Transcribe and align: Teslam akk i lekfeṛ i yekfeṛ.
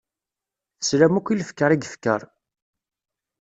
Teslam 0.79 1.13
akk 1.19 1.27
i 1.29 1.33
lekfeṛ 1.39 1.71
i 1.71 1.77
yekfeṛ. 1.77 2.21